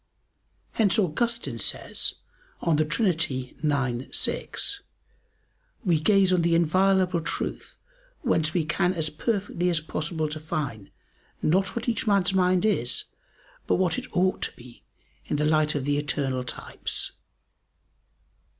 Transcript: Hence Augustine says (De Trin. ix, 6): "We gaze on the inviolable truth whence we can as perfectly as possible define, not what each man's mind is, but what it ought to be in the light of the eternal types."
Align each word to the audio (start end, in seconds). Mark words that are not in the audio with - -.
Hence 0.71 0.97
Augustine 0.97 1.59
says 1.59 2.15
(De 2.67 2.83
Trin. 2.83 3.07
ix, 3.09 4.19
6): 4.19 4.83
"We 5.85 5.99
gaze 5.99 6.33
on 6.33 6.41
the 6.41 6.55
inviolable 6.55 7.21
truth 7.21 7.77
whence 8.21 8.51
we 8.51 8.65
can 8.65 8.95
as 8.95 9.11
perfectly 9.11 9.69
as 9.69 9.79
possible 9.79 10.27
define, 10.27 10.89
not 11.43 11.75
what 11.75 11.87
each 11.87 12.07
man's 12.07 12.33
mind 12.33 12.65
is, 12.65 13.03
but 13.67 13.75
what 13.75 13.99
it 13.99 14.07
ought 14.17 14.41
to 14.41 14.55
be 14.55 14.83
in 15.25 15.35
the 15.35 15.45
light 15.45 15.75
of 15.75 15.85
the 15.85 15.99
eternal 15.99 16.43
types." 16.43 17.11